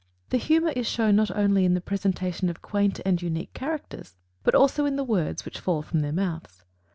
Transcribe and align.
The 0.31 0.39
humor 0.39 0.71
is 0.75 0.87
shown 0.89 1.15
not 1.15 1.29
only 1.37 1.63
in 1.63 1.75
the 1.75 1.79
presentation 1.79 2.49
of 2.49 2.63
quaint 2.63 2.99
and 3.05 3.21
unique 3.21 3.53
characters, 3.53 4.15
but 4.41 4.55
also 4.55 4.85
in 4.87 4.95
the 4.95 5.03
words 5.03 5.45
which 5.45 5.59
fall 5.59 5.83
from 5.83 5.99
their 5.99 6.11
mouths. 6.11 6.63